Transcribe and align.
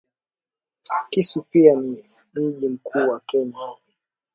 Kisumu 1.09 1.45
pia 1.51 1.75
ni 1.75 2.03
mjii 2.35 2.67
mkuu 2.67 3.19
Kenya 3.25 3.59